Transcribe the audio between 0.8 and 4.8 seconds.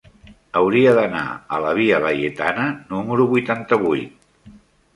d'anar a la via Laietana número vuitanta-vuit.